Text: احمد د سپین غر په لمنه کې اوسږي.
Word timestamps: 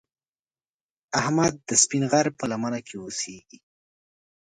احمد 1.19 1.53
د 1.67 1.69
سپین 1.83 2.03
غر 2.11 2.27
په 2.37 2.45
لمنه 2.51 2.79
کې 2.87 2.95
اوسږي. 2.99 3.59